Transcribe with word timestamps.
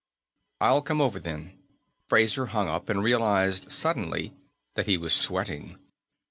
"I'll 0.59 0.81
come 0.81 0.99
over, 0.99 1.19
then." 1.19 1.59
Fraser 2.07 2.47
hung 2.47 2.67
up 2.67 2.89
and 2.89 3.03
realized, 3.03 3.71
suddenly, 3.71 4.33
that 4.73 4.87
he 4.87 4.97
was 4.97 5.13
sweating. 5.13 5.77